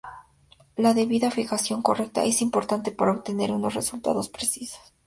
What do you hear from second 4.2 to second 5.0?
precisos.